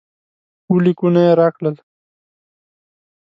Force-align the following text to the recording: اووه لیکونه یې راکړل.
اووه 0.67 0.83
لیکونه 0.85 1.19
یې 1.27 1.31
راکړل. 1.41 1.75